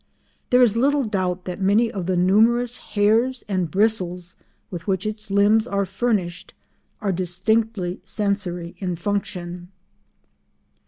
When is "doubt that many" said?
1.03-1.91